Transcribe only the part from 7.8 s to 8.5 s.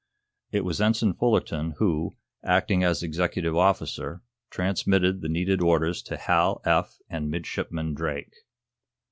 Drake.